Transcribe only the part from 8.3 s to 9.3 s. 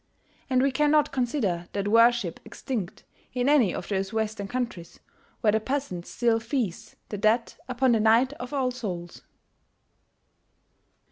of All Souls.